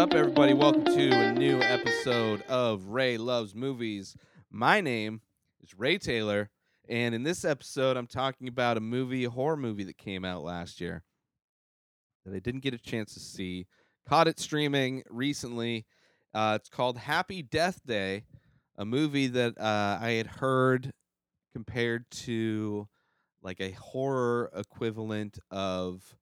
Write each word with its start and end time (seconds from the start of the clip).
up, 0.00 0.14
everybody? 0.14 0.54
Welcome 0.54 0.86
to 0.86 1.10
a 1.12 1.34
new 1.34 1.60
episode 1.60 2.40
of 2.48 2.86
Ray 2.86 3.18
Loves 3.18 3.54
Movies. 3.54 4.16
My 4.50 4.80
name 4.80 5.20
is 5.62 5.78
Ray 5.78 5.98
Taylor, 5.98 6.48
and 6.88 7.14
in 7.14 7.22
this 7.22 7.44
episode, 7.44 7.98
I'm 7.98 8.06
talking 8.06 8.48
about 8.48 8.78
a 8.78 8.80
movie, 8.80 9.24
a 9.24 9.30
horror 9.30 9.58
movie 9.58 9.84
that 9.84 9.98
came 9.98 10.24
out 10.24 10.42
last 10.42 10.80
year 10.80 11.02
that 12.24 12.34
I 12.34 12.38
didn't 12.38 12.62
get 12.62 12.72
a 12.72 12.78
chance 12.78 13.12
to 13.12 13.20
see. 13.20 13.66
Caught 14.08 14.28
it 14.28 14.40
streaming 14.40 15.02
recently. 15.10 15.84
Uh, 16.32 16.56
it's 16.58 16.70
called 16.70 16.96
Happy 16.96 17.42
Death 17.42 17.80
Day, 17.84 18.24
a 18.78 18.86
movie 18.86 19.26
that 19.26 19.60
uh, 19.60 19.98
I 20.00 20.12
had 20.12 20.28
heard 20.28 20.92
compared 21.52 22.10
to 22.10 22.88
like 23.42 23.60
a 23.60 23.72
horror 23.72 24.50
equivalent 24.56 25.38
of 25.50 26.16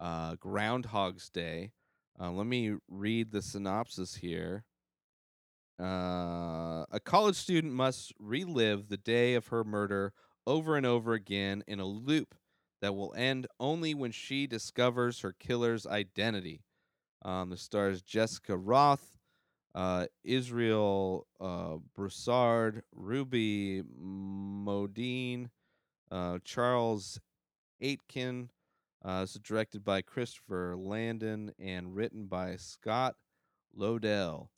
uh, 0.00 0.34
Groundhog's 0.40 1.30
Day. 1.30 1.70
Uh, 2.20 2.30
let 2.30 2.46
me 2.46 2.76
read 2.88 3.32
the 3.32 3.42
synopsis 3.42 4.16
here. 4.16 4.64
Uh, 5.80 6.84
a 6.90 7.00
college 7.02 7.36
student 7.36 7.72
must 7.72 8.12
relive 8.18 8.88
the 8.88 8.96
day 8.96 9.34
of 9.34 9.48
her 9.48 9.64
murder 9.64 10.12
over 10.46 10.76
and 10.76 10.86
over 10.86 11.14
again 11.14 11.64
in 11.66 11.80
a 11.80 11.84
loop 11.84 12.34
that 12.80 12.94
will 12.94 13.14
end 13.16 13.46
only 13.58 13.94
when 13.94 14.12
she 14.12 14.46
discovers 14.46 15.20
her 15.20 15.32
killer's 15.32 15.86
identity. 15.86 16.60
Um, 17.24 17.50
the 17.50 17.56
stars 17.56 18.02
Jessica 18.02 18.56
Rothe, 18.56 19.00
uh, 19.74 20.06
Israel 20.24 21.26
uh, 21.40 21.76
Broussard, 21.94 22.82
Ruby 22.92 23.82
Modine, 23.82 25.48
uh, 26.10 26.38
Charles 26.44 27.20
Aitken. 27.80 28.50
Uh, 29.04 29.20
it's 29.24 29.34
directed 29.34 29.84
by 29.84 30.00
Christopher 30.00 30.76
Landon 30.76 31.52
and 31.58 31.94
written 31.94 32.26
by 32.26 32.56
Scott 32.56 33.14
Lobdell. 33.76 34.48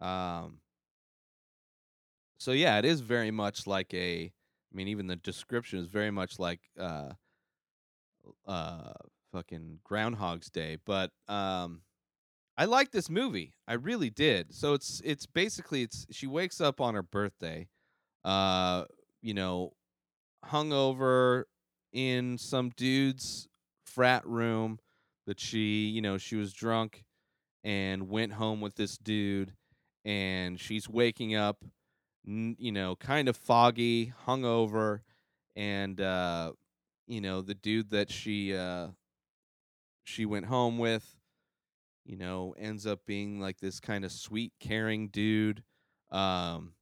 Um, 0.00 0.58
so 2.38 2.50
yeah, 2.50 2.78
it 2.78 2.84
is 2.84 3.00
very 3.00 3.30
much 3.30 3.66
like 3.66 3.94
a. 3.94 4.24
I 4.24 4.74
mean, 4.76 4.88
even 4.88 5.06
the 5.06 5.16
description 5.16 5.78
is 5.78 5.86
very 5.86 6.10
much 6.10 6.38
like 6.38 6.60
uh, 6.80 7.10
uh, 8.48 8.92
fucking 9.32 9.78
Groundhog's 9.84 10.50
Day. 10.50 10.78
But 10.84 11.10
um, 11.28 11.82
I 12.56 12.64
like 12.64 12.90
this 12.90 13.08
movie. 13.08 13.54
I 13.68 13.74
really 13.74 14.10
did. 14.10 14.54
So 14.54 14.74
it's 14.74 15.00
it's 15.04 15.26
basically 15.26 15.82
it's 15.82 16.06
she 16.10 16.26
wakes 16.26 16.60
up 16.60 16.80
on 16.80 16.94
her 16.94 17.02
birthday, 17.02 17.68
uh, 18.24 18.84
you 19.20 19.34
know, 19.34 19.74
hungover 20.46 21.44
in 21.92 22.38
some 22.38 22.70
dude's 22.76 23.48
frat 23.94 24.26
room 24.26 24.78
that 25.26 25.40
she, 25.40 25.86
you 25.86 26.00
know, 26.02 26.18
she 26.18 26.36
was 26.36 26.52
drunk 26.52 27.04
and 27.64 28.08
went 28.08 28.32
home 28.32 28.60
with 28.60 28.74
this 28.74 28.98
dude 28.98 29.52
and 30.04 30.58
she's 30.58 30.88
waking 30.88 31.34
up 31.34 31.64
you 32.24 32.70
know, 32.70 32.94
kind 32.96 33.28
of 33.28 33.36
foggy, 33.36 34.12
hungover 34.26 35.00
and 35.56 36.00
uh 36.00 36.52
you 37.06 37.20
know, 37.20 37.42
the 37.42 37.54
dude 37.54 37.90
that 37.90 38.10
she 38.10 38.54
uh 38.56 38.88
she 40.04 40.24
went 40.26 40.46
home 40.46 40.78
with 40.78 41.16
you 42.04 42.16
know, 42.16 42.54
ends 42.58 42.86
up 42.86 43.00
being 43.06 43.40
like 43.40 43.60
this 43.60 43.80
kind 43.80 44.04
of 44.04 44.12
sweet, 44.12 44.52
caring 44.58 45.08
dude. 45.08 45.62
Um, 46.10 46.72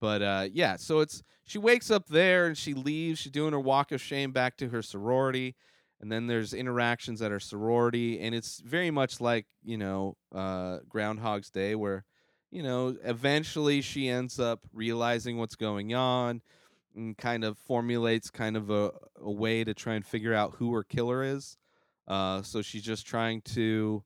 but 0.00 0.22
uh, 0.22 0.48
yeah, 0.52 0.76
so 0.76 1.00
it's 1.00 1.22
she 1.44 1.58
wakes 1.58 1.90
up 1.90 2.06
there 2.08 2.46
and 2.46 2.56
she 2.56 2.74
leaves. 2.74 3.20
She's 3.20 3.32
doing 3.32 3.52
her 3.52 3.60
walk 3.60 3.92
of 3.92 4.00
shame 4.00 4.32
back 4.32 4.56
to 4.58 4.68
her 4.68 4.82
sorority, 4.82 5.54
and 6.04 6.12
then 6.12 6.26
there's 6.26 6.52
interactions 6.52 7.20
that 7.20 7.32
are 7.32 7.40
sorority, 7.40 8.20
and 8.20 8.34
it's 8.34 8.60
very 8.60 8.90
much 8.90 9.22
like 9.22 9.46
you 9.62 9.78
know 9.78 10.18
uh, 10.34 10.80
Groundhog's 10.86 11.48
Day, 11.48 11.74
where 11.74 12.04
you 12.50 12.62
know 12.62 12.94
eventually 13.02 13.80
she 13.80 14.10
ends 14.10 14.38
up 14.38 14.60
realizing 14.70 15.38
what's 15.38 15.56
going 15.56 15.94
on 15.94 16.42
and 16.94 17.16
kind 17.16 17.42
of 17.42 17.56
formulates 17.56 18.30
kind 18.30 18.54
of 18.54 18.68
a, 18.68 18.92
a 19.16 19.32
way 19.32 19.64
to 19.64 19.72
try 19.72 19.94
and 19.94 20.04
figure 20.04 20.34
out 20.34 20.56
who 20.58 20.74
her 20.74 20.84
killer 20.84 21.22
is. 21.22 21.56
Uh, 22.06 22.42
so 22.42 22.60
she's 22.60 22.82
just 22.82 23.06
trying 23.06 23.40
to 23.40 24.04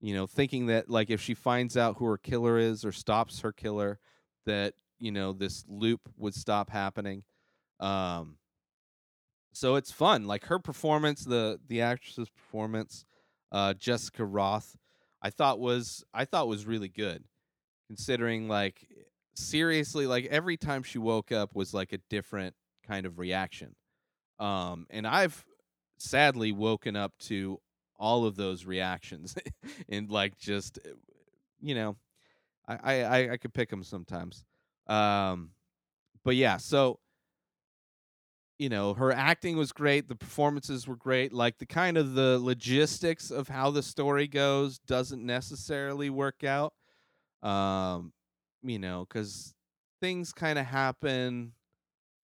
you 0.00 0.14
know, 0.14 0.26
thinking 0.26 0.68
that 0.68 0.88
like 0.88 1.10
if 1.10 1.20
she 1.20 1.34
finds 1.34 1.76
out 1.76 1.96
who 1.98 2.06
her 2.06 2.16
killer 2.16 2.58
is 2.58 2.86
or 2.86 2.92
stops 2.92 3.40
her 3.40 3.52
killer, 3.52 3.98
that 4.46 4.72
you 4.98 5.12
know 5.12 5.34
this 5.34 5.62
loop 5.68 6.00
would 6.16 6.34
stop 6.34 6.70
happening. 6.70 7.22
Um, 7.80 8.38
so 9.54 9.76
it's 9.76 9.92
fun. 9.92 10.26
Like 10.26 10.44
her 10.46 10.58
performance, 10.58 11.24
the 11.24 11.60
the 11.68 11.80
actress's 11.80 12.28
performance, 12.28 13.04
uh, 13.52 13.74
Jessica 13.74 14.24
Rothe, 14.24 14.74
I 15.22 15.30
thought 15.30 15.60
was 15.60 16.04
I 16.12 16.24
thought 16.24 16.48
was 16.48 16.66
really 16.66 16.88
good, 16.88 17.24
considering 17.86 18.48
like 18.48 18.86
seriously, 19.34 20.06
like 20.06 20.26
every 20.26 20.56
time 20.56 20.82
she 20.82 20.98
woke 20.98 21.32
up 21.32 21.54
was 21.54 21.72
like 21.72 21.92
a 21.92 21.98
different 22.10 22.54
kind 22.86 23.06
of 23.06 23.18
reaction. 23.18 23.74
Um, 24.38 24.86
and 24.90 25.06
I've 25.06 25.44
sadly 25.98 26.52
woken 26.52 26.96
up 26.96 27.16
to 27.18 27.60
all 27.96 28.24
of 28.26 28.34
those 28.36 28.66
reactions 28.66 29.36
and 29.88 30.10
like 30.10 30.36
just 30.36 30.78
you 31.60 31.74
know 31.74 31.96
I, 32.66 33.02
I 33.02 33.30
i 33.32 33.36
could 33.36 33.54
pick 33.54 33.70
them 33.70 33.84
sometimes 33.84 34.44
um 34.88 35.50
but 36.24 36.34
yeah 36.34 36.56
so 36.56 36.98
you 38.58 38.68
know 38.68 38.94
her 38.94 39.12
acting 39.12 39.56
was 39.56 39.72
great 39.72 40.08
the 40.08 40.14
performances 40.14 40.86
were 40.86 40.96
great 40.96 41.32
like 41.32 41.58
the 41.58 41.66
kind 41.66 41.96
of 41.96 42.14
the 42.14 42.38
logistics 42.40 43.30
of 43.30 43.48
how 43.48 43.70
the 43.70 43.82
story 43.82 44.26
goes 44.28 44.78
doesn't 44.80 45.24
necessarily 45.24 46.10
work 46.10 46.44
out 46.44 46.74
um 47.42 48.12
you 48.62 48.78
know 48.78 49.06
cuz 49.06 49.54
things 50.00 50.32
kind 50.32 50.58
of 50.58 50.66
happen 50.66 51.52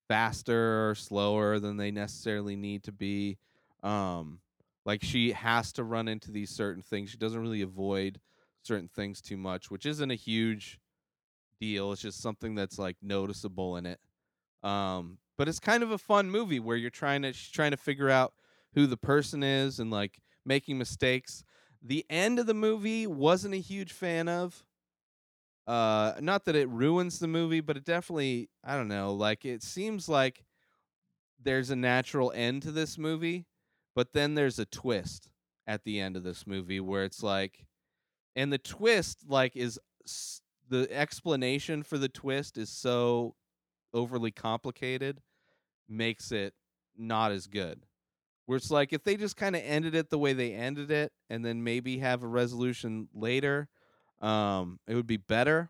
faster 0.07 0.89
or 0.89 0.95
slower 0.95 1.59
than 1.59 1.77
they 1.77 1.91
necessarily 1.91 2.55
need 2.55 2.83
to 2.83 2.91
be 2.91 3.37
um 3.83 4.39
like 4.85 5.03
she 5.03 5.31
has 5.31 5.71
to 5.73 5.83
run 5.83 6.07
into 6.07 6.31
these 6.31 6.49
certain 6.49 6.81
things. 6.81 7.11
She 7.11 7.17
doesn't 7.17 7.39
really 7.39 7.61
avoid 7.61 8.19
certain 8.63 8.87
things 8.87 9.21
too 9.21 9.37
much, 9.37 9.69
which 9.69 9.85
isn't 9.85 10.11
a 10.11 10.15
huge 10.15 10.79
deal. 11.59 11.91
It's 11.91 12.01
just 12.01 12.21
something 12.21 12.55
that's 12.55 12.79
like 12.79 12.97
noticeable 13.01 13.77
in 13.77 13.85
it. 13.85 13.99
Um, 14.63 15.17
but 15.37 15.47
it's 15.47 15.59
kind 15.59 15.83
of 15.83 15.91
a 15.91 15.97
fun 15.97 16.29
movie 16.29 16.59
where 16.59 16.77
you're 16.77 16.89
trying 16.89 17.23
to 17.23 17.33
she's 17.33 17.51
trying 17.51 17.71
to 17.71 17.77
figure 17.77 18.09
out 18.09 18.33
who 18.73 18.87
the 18.87 18.97
person 18.97 19.43
is 19.43 19.79
and 19.79 19.91
like 19.91 20.21
making 20.45 20.77
mistakes. 20.77 21.43
The 21.81 22.05
end 22.09 22.37
of 22.39 22.45
the 22.45 22.53
movie 22.53 23.07
wasn't 23.07 23.55
a 23.55 23.59
huge 23.59 23.91
fan 23.91 24.27
of. 24.27 24.63
Uh, 25.67 26.13
not 26.19 26.45
that 26.45 26.55
it 26.55 26.69
ruins 26.69 27.19
the 27.19 27.27
movie, 27.27 27.61
but 27.61 27.77
it 27.77 27.85
definitely 27.85 28.49
I 28.63 28.75
don't 28.75 28.87
know. 28.87 29.13
Like 29.13 29.45
it 29.45 29.63
seems 29.63 30.07
like 30.07 30.45
there's 31.41 31.69
a 31.69 31.75
natural 31.75 32.31
end 32.35 32.61
to 32.63 32.71
this 32.71 32.97
movie 32.97 33.47
but 33.95 34.13
then 34.13 34.35
there's 34.35 34.59
a 34.59 34.65
twist 34.65 35.29
at 35.67 35.83
the 35.83 35.99
end 35.99 36.15
of 36.15 36.23
this 36.23 36.47
movie 36.47 36.79
where 36.79 37.03
it's 37.03 37.21
like, 37.23 37.65
and 38.35 38.51
the 38.51 38.57
twist 38.57 39.25
like 39.27 39.55
is 39.55 39.79
the 40.69 40.87
explanation 40.91 41.83
for 41.83 41.97
the 41.97 42.09
twist 42.09 42.57
is 42.57 42.69
so 42.69 43.35
overly 43.93 44.31
complicated, 44.31 45.21
makes 45.87 46.31
it 46.31 46.53
not 46.97 47.31
as 47.31 47.47
good. 47.47 47.85
Where 48.45 48.57
it's 48.57 48.71
like 48.71 48.91
if 48.91 49.03
they 49.03 49.15
just 49.15 49.37
kind 49.37 49.55
of 49.55 49.61
ended 49.63 49.95
it 49.95 50.09
the 50.09 50.17
way 50.17 50.33
they 50.33 50.53
ended 50.53 50.91
it, 50.91 51.11
and 51.29 51.45
then 51.45 51.63
maybe 51.63 51.99
have 51.99 52.23
a 52.23 52.27
resolution 52.27 53.07
later, 53.13 53.69
um, 54.19 54.79
it 54.87 54.95
would 54.95 55.07
be 55.07 55.17
better. 55.17 55.69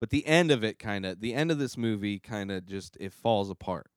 But 0.00 0.10
the 0.10 0.26
end 0.26 0.50
of 0.50 0.62
it 0.62 0.78
kind 0.78 1.04
of 1.04 1.20
the 1.20 1.34
end 1.34 1.50
of 1.50 1.58
this 1.58 1.76
movie 1.76 2.20
kind 2.20 2.50
of 2.52 2.66
just 2.66 2.96
it 3.00 3.12
falls 3.12 3.50
apart. 3.50 3.90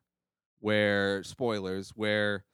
Where 0.59 1.23
spoilers, 1.23 1.91
where 1.95 2.45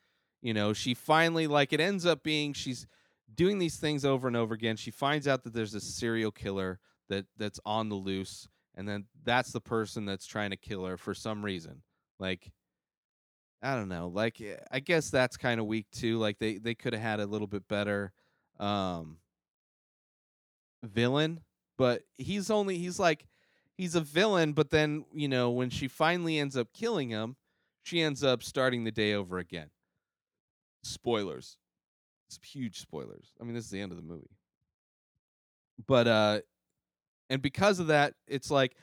you 0.42 0.54
know, 0.54 0.74
she 0.74 0.94
finally 0.94 1.48
like 1.48 1.74
it 1.74 1.80
ends 1.80 2.06
up 2.06 2.24
being 2.24 2.54
she's 2.54 2.88
doing 3.34 3.60
these 3.60 3.78
things 3.78 4.06
over 4.06 4.28
and 4.28 4.38
over 4.38 4.54
again. 4.54 4.76
She 4.76 4.92
finds 4.92 5.28
out 5.28 5.44
that 5.44 5.54
there's 5.54 5.74
a 5.74 5.82
serial 5.82 6.32
killer 6.32 6.80
that 7.10 7.26
that's 7.38 7.60
on 7.66 7.90
the 7.90 7.96
loose, 7.96 8.48
and 8.78 8.88
then 8.88 9.06
that's 9.26 9.52
the 9.52 9.62
person 9.62 10.06
that's 10.06 10.26
trying 10.26 10.52
to 10.52 10.58
kill 10.58 10.86
her 10.86 10.98
for 10.98 11.14
some 11.14 11.44
reason. 11.44 11.84
Like 12.20 12.54
I 13.62 13.76
don't 13.76 13.90
know. 13.90 14.08
Like 14.08 14.40
eh, 14.40 14.58
I 14.72 14.80
guess 14.80 15.10
that's 15.10 15.36
kind 15.38 15.60
of 15.60 15.66
weak 15.66 15.88
too. 15.92 16.18
Like 16.20 16.40
they 16.40 16.58
they 16.58 16.76
could 16.76 16.94
have 16.94 17.02
had 17.02 17.20
a 17.20 17.26
little 17.26 17.48
bit 17.48 17.68
better 17.68 18.14
um 18.60 19.20
villain, 20.84 21.42
but 21.78 22.04
he's 22.18 22.50
only 22.50 22.78
he's 22.78 23.00
like 23.00 23.28
he's 23.78 23.96
a 23.96 24.02
villain, 24.02 24.54
but 24.54 24.70
then, 24.70 25.06
you 25.14 25.28
know, 25.28 25.50
when 25.52 25.70
she 25.70 25.88
finally 25.88 26.40
ends 26.40 26.56
up 26.58 26.74
killing 26.74 27.10
him, 27.10 27.36
she 27.84 28.02
ends 28.02 28.24
up 28.24 28.44
starting 28.44 28.84
the 28.84 28.92
day 28.92 29.14
over 29.14 29.38
again 29.40 29.70
spoilers. 30.84 31.58
It's 32.28 32.40
huge 32.46 32.80
spoilers. 32.80 33.34
I 33.40 33.44
mean, 33.44 33.54
this 33.54 33.66
is 33.66 33.72
the 33.72 33.82
end 33.82 33.92
of 33.92 33.98
the 33.98 34.04
movie. 34.04 34.38
But 35.86 36.08
uh 36.08 36.42
and 37.30 37.42
because 37.42 37.80
of 37.80 37.88
that, 37.88 38.14
it's 38.28 38.52
like 38.52 38.76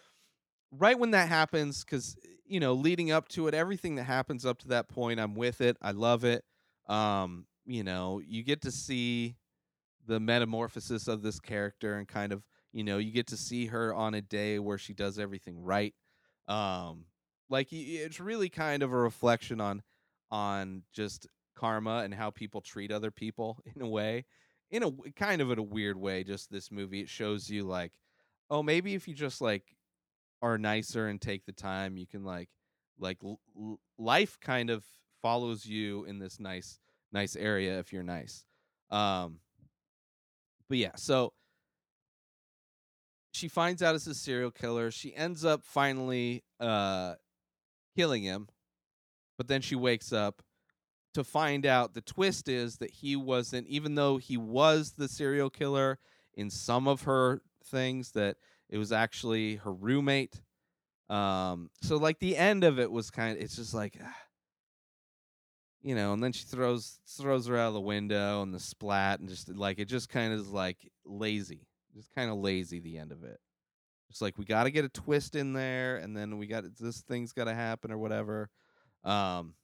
right 0.73 0.99
when 0.99 1.13
that 1.13 1.29
happens 1.29 1.85
cuz 1.85 2.17
you 2.47 2.61
know, 2.61 2.75
leading 2.75 3.11
up 3.11 3.27
to 3.29 3.49
it, 3.49 3.55
everything 3.55 3.95
that 3.95 4.05
happens 4.05 4.45
up 4.45 4.59
to 4.59 4.69
that 4.69 4.87
point, 4.87 5.19
I'm 5.19 5.35
with 5.35 5.63
it. 5.63 5.79
I 5.81 5.93
love 5.93 6.25
it. 6.25 6.45
Um, 6.87 7.47
you 7.65 7.83
know, 7.83 8.21
you 8.21 8.43
get 8.43 8.61
to 8.63 8.71
see 8.71 9.37
the 10.07 10.21
metamorphosis 10.21 11.09
of 11.09 11.23
this 11.23 11.41
character 11.41 11.97
and 11.97 12.07
kind 12.07 12.33
of 12.33 12.43
you 12.73 12.85
know 12.85 12.99
you 12.99 13.11
get 13.11 13.27
to 13.29 13.37
see 13.37 13.67
her 13.67 13.95
on 13.95 14.15
a 14.15 14.21
day 14.21 14.59
where 14.59 14.79
she 14.79 14.93
does 14.93 15.19
everything 15.19 15.59
right 15.63 15.95
um 16.49 17.05
like 17.49 17.69
it's 17.71 18.21
really 18.21 18.49
kind 18.49 18.83
of 18.83 18.93
a 18.93 18.97
reflection 18.97 19.61
on 19.61 19.83
on 20.31 20.83
just 20.93 21.27
karma 21.55 21.99
and 22.05 22.13
how 22.13 22.31
people 22.31 22.61
treat 22.61 22.91
other 22.91 23.11
people 23.11 23.59
in 23.75 23.83
a 23.83 23.89
way 23.89 24.25
in 24.71 24.83
a 24.83 24.91
kind 25.17 25.41
of 25.41 25.51
in 25.51 25.59
a 25.59 25.63
weird 25.63 25.97
way 25.97 26.25
just 26.25 26.51
this 26.51 26.71
movie 26.71 27.01
it 27.01 27.09
shows 27.09 27.49
you 27.49 27.65
like 27.65 27.93
oh 28.51 28.63
maybe 28.63 28.95
if 28.95 29.09
you 29.09 29.15
just 29.15 29.41
like 29.41 29.77
are 30.43 30.59
nicer 30.59 31.09
and 31.09 31.21
take 31.21 31.45
the 31.47 31.53
time 31.53 31.97
you 31.97 32.07
can 32.07 32.25
like 32.25 32.49
like 32.99 33.19
l- 33.25 33.41
life 33.99 34.39
kind 34.41 34.71
of 34.71 34.85
follows 35.23 35.65
you 35.65 36.05
in 36.05 36.19
this 36.19 36.39
nice 36.39 36.79
nice 37.13 37.37
area 37.37 37.79
if 37.79 37.93
you're 37.93 38.03
nice. 38.03 38.45
Um 38.91 39.39
but 40.69 40.79
yeah 40.79 40.93
so 40.97 41.33
she 43.33 43.49
finds 43.49 43.83
out 43.83 43.95
it's 43.95 44.07
a 44.07 44.15
serial 44.15 44.51
killer 44.51 44.91
she 44.91 45.15
ends 45.15 45.45
up 45.45 45.63
finally 45.65 46.45
uh 46.61 47.15
killing 47.97 48.23
him 48.23 48.49
but 49.37 49.49
then 49.49 49.61
she 49.61 49.75
wakes 49.75 50.13
up 50.13 50.43
to 51.15 51.25
find 51.25 51.65
out 51.65 51.95
the 51.95 52.01
twist 52.01 52.49
is 52.49 52.77
that 52.79 52.91
he 52.91 53.17
wasn't 53.17 53.67
even 53.69 53.95
though 53.95 54.19
he 54.19 54.37
was 54.37 54.93
the 54.93 55.09
serial 55.09 55.51
killer 55.51 55.99
in 56.35 56.51
some 56.51 56.87
of 56.89 57.03
her 57.03 57.41
things 57.67 58.13
that 58.13 58.37
it 58.69 58.79
was 58.79 58.93
actually 58.93 59.57
her 59.57 59.73
roommate 59.73 60.41
um 61.11 61.71
so 61.83 61.97
like 61.97 62.19
the 62.19 62.37
end 62.37 62.65
of 62.65 62.79
it 62.79 62.91
was 62.91 63.11
kind 63.11 63.37
of 63.37 63.43
it's 63.43 63.57
just 63.57 63.75
like 63.75 64.01
you 65.83 65.95
know 65.95 66.15
and 66.15 66.23
then 66.23 66.33
she 66.33 66.45
throws 66.45 66.99
throws 67.07 67.47
her 67.47 67.59
out 67.59 67.69
of 67.69 67.75
the 67.75 67.81
window 67.81 68.43
and 68.43 68.55
the 68.55 68.61
splat 68.61 69.21
and 69.21 69.29
just 69.29 69.49
like 69.51 69.79
it 69.79 69.85
just 69.85 70.09
kind 70.09 70.33
of 70.33 70.41
is 70.41 70.49
like 70.49 70.91
lazy 71.05 71.67
just 71.95 72.13
kind 72.15 72.31
of 72.31 72.39
lazy 72.39 72.81
the 72.81 72.99
end 72.99 73.13
of 73.13 73.25
it. 73.25 73.39
It's 74.11 74.21
like 74.21 74.39
we 74.39 74.45
got 74.45 74.65
to 74.65 74.71
get 74.71 74.85
a 74.85 74.89
twist 74.89 75.35
in 75.35 75.53
there 75.53 75.97
and 75.97 76.17
then 76.17 76.39
we 76.39 76.47
got 76.47 76.65
this 76.79 77.01
thing's 77.03 77.33
got 77.33 77.45
to 77.45 77.55
happen 77.55 77.91
or 77.91 77.99
whatever. 77.99 78.51
Um 79.03 79.55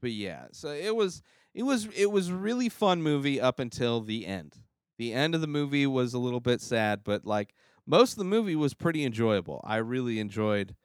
but 0.00 0.12
yeah, 0.12 0.46
so 0.52 0.68
it 0.68 0.94
was 0.94 1.22
it 1.54 1.62
was 1.62 1.86
it 1.96 2.10
was 2.10 2.30
really 2.30 2.68
fun 2.68 3.02
movie 3.02 3.40
up 3.40 3.58
until 3.58 4.00
the 4.00 4.26
end. 4.26 4.56
The 4.98 5.12
end 5.12 5.34
of 5.34 5.40
the 5.40 5.46
movie 5.46 5.86
was 5.86 6.14
a 6.14 6.18
little 6.18 6.40
bit 6.40 6.60
sad, 6.60 7.02
but 7.04 7.24
like 7.24 7.54
most 7.86 8.12
of 8.12 8.18
the 8.18 8.24
movie 8.24 8.56
was 8.56 8.74
pretty 8.74 9.04
enjoyable. 9.04 9.60
I 9.64 9.76
really 9.76 10.18
enjoyed 10.20 10.76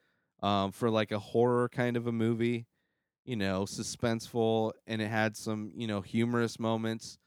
um 0.42 0.72
for 0.72 0.90
like 0.90 1.12
a 1.12 1.20
horror 1.20 1.70
kind 1.70 1.98
of 1.98 2.08
a 2.08 2.12
movie, 2.12 2.68
you 3.26 3.36
know, 3.36 3.64
suspenseful 3.66 4.74
and 4.88 5.02
it 5.02 5.10
had 5.10 5.38
some, 5.38 5.72
you 5.76 5.88
know, 5.88 6.02
humorous 6.02 6.60
moments. 6.60 7.20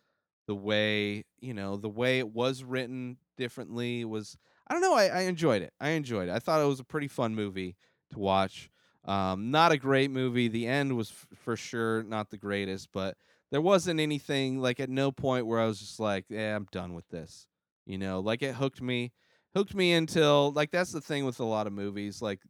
The 0.47 0.57
way, 0.57 1.25
you 1.41 1.55
know, 1.55 1.77
the 1.77 1.89
way 1.89 2.19
it 2.19 2.29
was 2.31 2.65
written 2.65 3.19
differently 3.37 4.05
was 4.05 4.37
I 4.67 4.75
don't 4.75 4.83
know, 4.83 4.95
I, 4.95 5.07
I 5.07 5.21
enjoyed 5.23 5.63
it. 5.63 5.73
I 5.81 5.91
enjoyed 5.91 6.29
it. 6.29 6.33
I 6.33 6.39
thought 6.39 6.61
it 6.61 6.67
was 6.67 6.81
a 6.81 6.85
pretty 6.85 7.09
fun 7.09 7.35
movie 7.35 7.77
to 8.11 8.19
watch. 8.19 8.71
Um, 9.05 9.51
not 9.51 9.73
a 9.73 9.77
great 9.79 10.11
movie. 10.11 10.49
The 10.49 10.67
end 10.67 10.97
was 10.97 11.11
f- 11.11 11.27
for 11.39 11.57
sure 11.57 12.03
not 12.05 12.31
the 12.31 12.39
greatest, 12.39 12.91
but 12.93 13.17
there 13.53 13.61
wasn't 13.61 14.01
anything 14.01 14.59
like 14.61 14.81
at 14.81 14.91
no 14.91 15.13
point 15.13 15.47
where 15.47 15.61
I 15.61 15.67
was 15.67 15.79
just 15.79 16.01
like, 16.01 16.25
"Yeah, 16.29 16.57
I'm 16.57 16.67
done 16.73 16.95
with 16.95 17.09
this." 17.11 17.47
You 17.87 17.99
know, 17.99 18.19
like 18.21 18.43
it 18.43 18.55
hooked 18.57 18.81
me, 18.83 19.13
hooked 19.55 19.75
me 19.75 19.93
until 19.93 20.51
like 20.53 20.71
that's 20.73 20.91
the 20.91 21.01
thing 21.01 21.25
with 21.25 21.39
a 21.39 21.45
lot 21.45 21.67
of 21.67 21.73
movies. 21.73 22.21
Like 22.21 22.41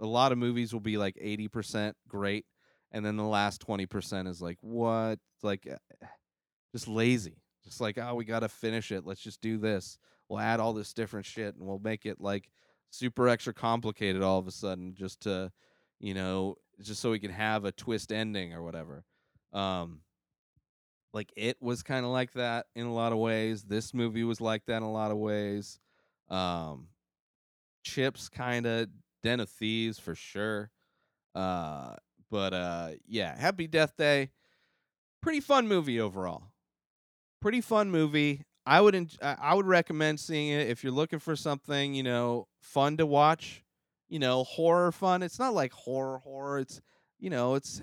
a 0.00 0.06
lot 0.06 0.32
of 0.32 0.38
movies 0.38 0.72
will 0.72 0.80
be 0.80 0.98
like 0.98 1.16
80% 1.16 1.94
great, 2.08 2.44
and 2.92 3.06
then 3.06 3.16
the 3.16 3.24
last 3.24 3.66
20% 3.66 4.28
is 4.28 4.42
like, 4.42 4.58
what? 4.60 5.18
Like, 5.42 5.66
uh, 5.70 6.06
just 6.72 6.88
lazy. 6.88 7.42
Just 7.64 7.80
like, 7.80 7.96
oh, 7.98 8.14
we 8.14 8.24
got 8.24 8.40
to 8.40 8.48
finish 8.48 8.92
it. 8.92 9.06
Let's 9.06 9.20
just 9.20 9.40
do 9.40 9.58
this. 9.58 9.98
We'll 10.28 10.40
add 10.40 10.60
all 10.60 10.72
this 10.72 10.92
different 10.92 11.26
shit, 11.26 11.54
and 11.54 11.66
we'll 11.66 11.78
make 11.78 12.04
it 12.04 12.20
like 12.20 12.50
super 12.90 13.28
extra 13.28 13.54
complicated 13.54 14.22
all 14.22 14.38
of 14.38 14.46
a 14.46 14.52
sudden 14.52 14.94
just 14.94 15.20
to 15.22 15.52
you 16.00 16.14
know, 16.14 16.56
just 16.80 17.00
so 17.00 17.10
we 17.10 17.18
can 17.18 17.30
have 17.30 17.64
a 17.64 17.72
twist 17.72 18.12
ending 18.12 18.52
or 18.54 18.62
whatever. 18.62 19.04
Um, 19.52 20.00
like 21.12 21.32
it 21.36 21.56
was 21.60 21.82
kind 21.82 22.04
of 22.04 22.12
like 22.12 22.32
that 22.32 22.66
in 22.74 22.86
a 22.86 22.92
lot 22.92 23.12
of 23.12 23.18
ways. 23.18 23.64
This 23.64 23.94
movie 23.94 24.24
was 24.24 24.40
like 24.40 24.66
that 24.66 24.78
in 24.78 24.82
a 24.82 24.92
lot 24.92 25.10
of 25.10 25.16
ways. 25.18 25.78
Um, 26.28 26.88
Chips 27.84 28.28
kind 28.28 28.66
of 28.66 28.88
Den 29.22 29.40
of 29.40 29.48
Thieves 29.48 29.98
for 29.98 30.14
sure. 30.14 30.70
Uh, 31.34 31.94
but 32.30 32.52
uh, 32.52 32.90
yeah, 33.06 33.38
Happy 33.38 33.66
Death 33.66 33.96
Day, 33.96 34.30
pretty 35.22 35.40
fun 35.40 35.66
movie 35.66 36.00
overall. 36.00 36.52
Pretty 37.40 37.60
fun 37.60 37.90
movie. 37.90 38.44
I 38.66 38.80
would 38.80 39.16
I 39.22 39.54
would 39.54 39.66
recommend 39.66 40.20
seeing 40.20 40.48
it 40.48 40.68
if 40.68 40.84
you're 40.84 40.92
looking 40.92 41.20
for 41.20 41.34
something 41.34 41.94
you 41.94 42.02
know 42.02 42.48
fun 42.60 42.98
to 42.98 43.06
watch 43.06 43.64
you 44.08 44.18
know, 44.18 44.44
horror 44.44 44.90
fun. 44.90 45.22
It's 45.22 45.38
not 45.38 45.54
like 45.54 45.72
horror 45.72 46.18
horror. 46.18 46.58
It's 46.60 46.80
you 47.18 47.30
know, 47.30 47.54
it's 47.54 47.82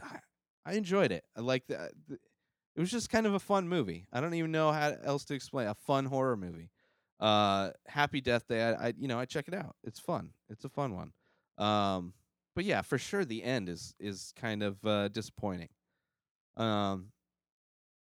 I 0.66 0.74
enjoyed 0.74 1.12
it. 1.12 1.24
I 1.38 1.42
like 1.42 1.68
that. 1.68 1.92
It 2.75 2.81
was 2.81 2.92
just 2.92 3.10
kind 3.10 3.25
of 3.25 3.33
a 3.33 3.39
fun 3.39 3.69
movie. 3.69 4.06
I 4.12 4.19
don't 4.19 4.33
even 4.33 4.51
know 4.51 4.72
how 4.72 4.94
else 5.04 5.24
to 5.25 5.33
explain 5.33 5.68
a 5.68 5.75
fun 5.75 6.06
horror 6.06 6.36
movie. 6.36 6.72
Uh, 7.19 7.69
Happy 7.88 8.19
Death 8.19 8.48
Day. 8.48 8.62
I, 8.63 8.88
I 8.88 8.94
you 8.98 9.07
know 9.07 9.18
I 9.18 9.25
check 9.25 9.48
it 9.48 9.54
out. 9.54 9.75
It's 9.83 10.00
fun. 10.00 10.31
It's 10.50 10.66
a 10.66 10.69
fun 10.69 10.94
one. 10.95 11.13
Um, 11.57 12.13
but 12.56 12.66
yeah, 12.66 12.81
for 12.81 12.98
sure 12.98 13.24
the 13.24 13.44
end 13.44 13.69
is 13.69 13.95
is 14.00 14.33
kind 14.36 14.62
of 14.62 14.83
uh, 14.86 15.07
disappointing. 15.07 15.69
Um, 16.57 17.12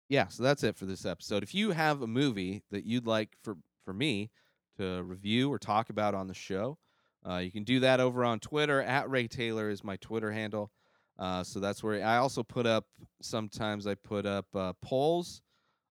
yeah, 0.09 0.29
so 0.29 0.43
that's 0.43 0.63
it 0.63 0.77
for 0.77 0.87
this 0.87 1.05
episode. 1.05 1.43
If 1.43 1.55
you 1.55 1.71
have 1.71 2.03
a 2.03 2.07
movie 2.07 2.63
that 2.71 2.85
you'd 2.85 3.07
like 3.07 3.37
for 3.43 3.57
for 3.85 3.93
me 3.93 4.31
to 4.79 5.03
review 5.03 5.53
or 5.53 5.59
talk 5.59 5.91
about 5.91 6.15
on 6.15 6.27
the 6.27 6.35
show, 6.35 6.79
uh, 7.29 7.39
you 7.39 7.51
can 7.51 7.65
do 7.65 7.81
that 7.81 8.01
over 8.01 8.25
on 8.25 8.41
Twitter. 8.41 8.83
At 8.83 9.09
Ray 9.11 9.29
Taylor 9.29 9.71
is 9.71 9.85
my 9.85 9.97
Twitter 9.97 10.33
handle. 10.33 10.71
Uh, 11.19 11.43
so 11.43 11.61
that's 11.61 11.83
where 11.83 12.05
I 12.05 12.19
also 12.19 12.43
put 12.43 12.67
up. 12.67 12.85
Sometimes 13.23 13.87
I 13.87 13.95
put 13.95 14.27
up 14.27 14.47
uh, 14.55 14.73
polls. 14.83 15.43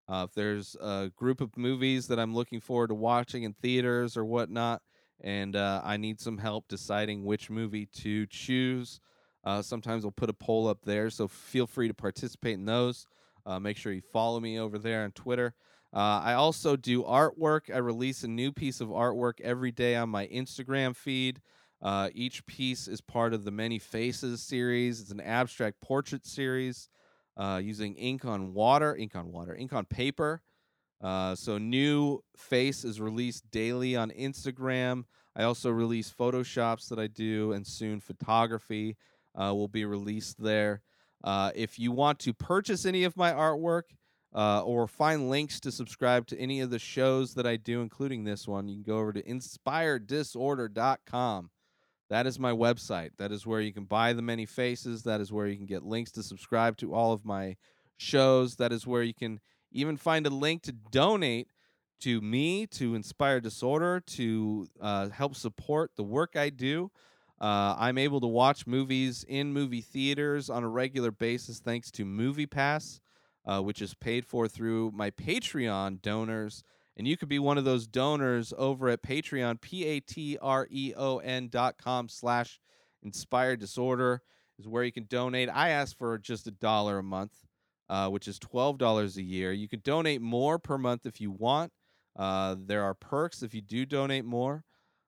Uh, 0.07 0.25
if 0.29 0.35
there's 0.35 0.75
a 0.81 1.11
group 1.15 1.41
of 1.41 1.57
movies 1.57 2.07
that 2.07 2.19
I'm 2.19 2.35
looking 2.35 2.59
forward 2.59 2.87
to 2.87 2.95
watching 2.95 3.43
in 3.43 3.53
theaters 3.53 4.15
or 4.15 4.23
whatnot, 4.23 4.81
and 5.21 5.55
uh, 5.55 5.81
I 5.83 5.97
need 5.97 6.19
some 6.19 6.37
help 6.37 6.67
deciding 6.67 7.23
which 7.23 7.49
movie 7.49 7.87
to 7.87 8.27
choose, 8.27 8.99
uh, 9.43 9.61
sometimes 9.61 10.05
I'll 10.05 10.11
put 10.11 10.29
a 10.29 10.33
poll 10.33 10.67
up 10.67 10.79
there. 10.85 11.09
So 11.09 11.27
feel 11.27 11.65
free 11.65 11.87
to 11.87 11.93
participate 11.93 12.53
in 12.53 12.65
those. 12.65 13.07
make 13.59 13.77
sure 13.77 13.93
you 13.93 14.01
follow 14.13 14.39
me 14.39 14.59
over 14.59 14.77
there 14.77 15.03
on 15.03 15.11
Twitter. 15.11 15.55
Uh, 15.95 16.19
I 16.21 16.33
also 16.33 16.75
do 16.75 17.03
artwork. 17.03 17.73
I 17.73 17.77
release 17.77 18.23
a 18.23 18.27
new 18.27 18.51
piece 18.51 18.81
of 18.81 18.89
artwork 18.89 19.39
every 19.39 19.71
day 19.71 19.95
on 19.95 20.09
my 20.09 20.27
Instagram 20.27 20.93
feed. 20.93 21.39
Uh, 21.81 22.09
each 22.13 22.45
piece 22.45 22.87
is 22.87 23.01
part 23.01 23.33
of 23.33 23.43
the 23.43 23.51
Many 23.51 23.79
Faces 23.79 24.41
series. 24.41 25.01
It's 25.01 25.11
an 25.11 25.21
abstract 25.21 25.81
portrait 25.81 26.25
series 26.25 26.89
uh, 27.37 27.59
using 27.63 27.95
ink 27.95 28.25
on 28.25 28.53
water, 28.53 28.95
ink 28.95 29.15
on 29.15 29.31
water, 29.31 29.55
ink 29.55 29.73
on 29.73 29.85
paper. 29.85 30.41
Uh, 31.01 31.35
so, 31.35 31.57
new 31.57 32.19
face 32.37 32.83
is 32.83 33.01
released 33.01 33.49
daily 33.51 33.95
on 33.95 34.09
Instagram. 34.11 35.03
I 35.35 35.43
also 35.43 35.69
release 35.69 36.13
photoshops 36.17 36.87
that 36.89 36.97
I 36.97 37.07
do, 37.07 37.51
and 37.51 37.67
soon 37.67 37.99
photography 37.99 38.95
uh, 39.35 39.53
will 39.53 39.67
be 39.67 39.83
released 39.83 40.41
there. 40.41 40.81
Uh, 41.23 41.51
if 41.53 41.77
you 41.77 41.91
want 41.91 42.19
to 42.19 42.33
purchase 42.33 42.85
any 42.85 43.03
of 43.03 43.17
my 43.17 43.33
artwork, 43.33 43.83
uh, 44.35 44.61
or 44.61 44.87
find 44.87 45.29
links 45.29 45.59
to 45.61 45.71
subscribe 45.71 46.27
to 46.27 46.37
any 46.37 46.59
of 46.59 46.69
the 46.69 46.77
shows 46.77 47.33
that 47.35 47.47
I 47.47 47.55
do, 47.55 47.81
including 47.81 48.25
this 48.25 48.45
one, 48.47 48.67
you 48.67 48.75
can 48.75 48.83
go 48.83 48.99
over 48.99 49.13
to 49.13 49.23
inspireddisorder.com. 49.23 51.49
That 52.09 52.27
is 52.27 52.39
my 52.39 52.51
website. 52.51 53.11
That 53.17 53.31
is 53.31 53.45
where 53.45 53.61
you 53.61 53.73
can 53.73 53.85
buy 53.85 54.13
the 54.13 54.21
many 54.21 54.45
faces. 54.45 55.03
That 55.03 55.21
is 55.21 55.31
where 55.31 55.47
you 55.47 55.55
can 55.55 55.65
get 55.65 55.83
links 55.83 56.11
to 56.13 56.23
subscribe 56.23 56.77
to 56.77 56.93
all 56.93 57.13
of 57.13 57.25
my 57.25 57.55
shows. 57.97 58.57
That 58.57 58.71
is 58.71 58.85
where 58.85 59.03
you 59.03 59.13
can 59.13 59.39
even 59.71 59.97
find 59.97 60.25
a 60.27 60.29
link 60.29 60.61
to 60.63 60.71
donate 60.71 61.47
to 62.01 62.21
me, 62.21 62.67
to 62.67 62.93
Inspired 62.93 63.43
Disorder, 63.43 64.01
to 64.01 64.67
uh, 64.81 65.09
help 65.09 65.35
support 65.35 65.91
the 65.95 66.03
work 66.03 66.35
I 66.35 66.49
do. 66.49 66.91
Uh, 67.41 67.75
I'm 67.77 67.97
able 67.97 68.21
to 68.21 68.27
watch 68.27 68.67
movies 68.67 69.25
in 69.27 69.51
movie 69.53 69.81
theaters 69.81 70.49
on 70.49 70.63
a 70.63 70.69
regular 70.69 71.11
basis 71.11 71.59
thanks 71.59 71.91
to 71.91 72.05
Movie 72.05 72.45
Pass 72.45 73.01
uh, 73.45 73.61
which 73.61 73.81
is 73.81 73.93
paid 73.93 74.25
for 74.25 74.47
through 74.47 74.91
my 74.93 75.11
Patreon 75.11 76.01
donors. 76.01 76.63
And 76.97 77.07
you 77.07 77.17
could 77.17 77.29
be 77.29 77.39
one 77.39 77.57
of 77.57 77.65
those 77.65 77.87
donors 77.87 78.53
over 78.57 78.89
at 78.89 79.03
Patreon, 79.03 79.59
P-A-T-R-E-O-N 79.59 81.47
dot 81.49 81.77
com 81.77 82.07
slash 82.07 82.59
inspired 83.03 83.59
disorder 83.59 84.21
is 84.57 84.67
where 84.67 84.83
you 84.83 84.91
can 84.91 85.05
donate. 85.05 85.49
I 85.49 85.69
ask 85.69 85.97
for 85.97 86.17
just 86.17 86.47
a 86.47 86.51
dollar 86.51 86.99
a 86.99 87.03
month, 87.03 87.33
uh, 87.89 88.09
which 88.09 88.27
is 88.27 88.39
$12 88.39 89.17
a 89.17 89.21
year. 89.21 89.51
You 89.51 89.67
can 89.67 89.81
donate 89.81 90.21
more 90.21 90.57
per 90.57 90.77
month 90.77 91.05
if 91.05 91.19
you 91.19 91.31
want. 91.31 91.71
Uh, 92.15 92.55
there 92.57 92.83
are 92.83 92.93
perks 92.93 93.43
if 93.43 93.53
you 93.53 93.61
do 93.61 93.85
donate 93.85 94.25
more. 94.25 94.63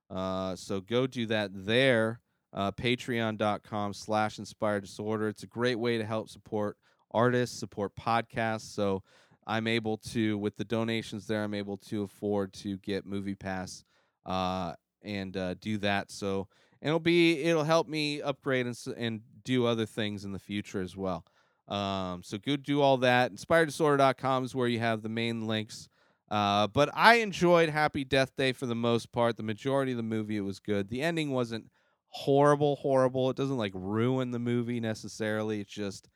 Uh, 0.09 0.55
so 0.55 0.81
go 0.81 1.07
do 1.07 1.25
that 1.27 1.51
there, 1.53 2.21
uh, 2.53 2.71
patreon.com 2.71 3.93
slash 3.93 4.39
inspired 4.39 4.81
disorder. 4.81 5.27
It's 5.29 5.43
a 5.43 5.47
great 5.47 5.79
way 5.79 5.97
to 5.97 6.05
help 6.05 6.29
support 6.29 6.77
artists, 7.11 7.57
support 7.57 7.95
podcasts. 7.95 8.73
So 8.73 9.03
I'm 9.47 9.65
able 9.65 9.97
to 9.97 10.37
with 10.37 10.57
the 10.57 10.65
donations 10.65 11.25
there. 11.25 11.43
I'm 11.43 11.53
able 11.53 11.77
to 11.77 12.03
afford 12.03 12.53
to 12.55 12.77
get 12.77 13.05
Movie 13.05 13.33
Pass 13.33 13.85
uh, 14.25 14.73
and 15.01 15.35
uh, 15.35 15.53
do 15.55 15.77
that. 15.79 16.11
So 16.11 16.49
and 16.81 16.89
it'll 16.89 16.99
be 16.99 17.41
it'll 17.43 17.63
help 17.63 17.87
me 17.87 18.21
upgrade 18.21 18.67
and 18.67 18.77
and 18.97 19.21
do 19.43 19.65
other 19.65 19.85
things 19.85 20.25
in 20.25 20.33
the 20.33 20.39
future 20.39 20.81
as 20.81 20.95
well. 20.97 21.25
Um, 21.69 22.21
so 22.23 22.37
go 22.37 22.57
do 22.57 22.81
all 22.81 22.97
that. 22.97 23.33
InspiredDisorder.com 23.33 24.43
is 24.43 24.53
where 24.53 24.67
you 24.67 24.79
have 24.79 25.01
the 25.01 25.09
main 25.09 25.47
links. 25.47 25.89
Uh, 26.29 26.67
but 26.67 26.89
I 26.93 27.15
enjoyed 27.15 27.69
Happy 27.69 28.03
Death 28.03 28.35
Day 28.35 28.51
for 28.51 28.65
the 28.65 28.75
most 28.75 29.13
part. 29.13 29.37
The 29.37 29.43
majority 29.43 29.93
of 29.93 29.97
the 29.97 30.03
movie 30.03 30.37
it 30.37 30.41
was 30.41 30.59
good. 30.59 30.89
The 30.89 31.01
ending 31.01 31.31
wasn't 31.31 31.69
horrible, 32.09 32.75
horrible. 32.77 33.29
It 33.29 33.37
doesn't 33.37 33.57
like 33.57 33.71
ruin 33.73 34.31
the 34.31 34.39
movie 34.39 34.81
necessarily. 34.81 35.61
It's 35.61 35.73
just 35.73 36.09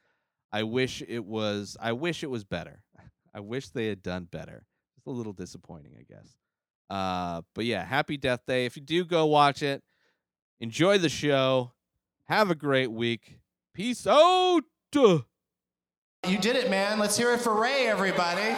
I 0.52 0.64
wish 0.64 1.02
it 1.08 1.26
was 1.26 1.78
I 1.80 1.94
wish 1.94 2.24
it 2.24 2.30
was 2.30 2.44
better. 2.44 2.84
I 3.34 3.40
wish 3.40 3.70
they 3.70 3.88
had 3.88 4.02
done 4.04 4.26
better. 4.26 4.66
It's 4.98 5.08
a 5.08 5.12
little 5.12 5.34
disappointing, 5.34 5.94
I 6.00 6.04
guess. 6.04 6.36
Uh, 6.90 7.42
but 7.56 7.66
yeah, 7.66 7.86
Happy 7.86 8.18
Death 8.18 8.42
Day. 8.46 8.66
If 8.66 8.76
you 8.76 8.82
do 8.82 9.06
go 9.06 9.26
watch 9.26 9.64
it, 9.64 9.84
enjoy 10.60 10.98
the 10.98 11.10
show. 11.10 11.72
Have 12.26 12.52
a 12.52 12.56
great 12.56 12.92
week. 12.92 13.40
Peace 13.74 14.06
out. 14.06 14.62
You 14.94 16.38
did 16.38 16.56
it, 16.56 16.70
man. 16.70 17.00
Let's 17.00 17.18
hear 17.18 17.34
it 17.34 17.40
for 17.40 17.54
Ray, 17.54 17.88
everybody. 17.88 18.56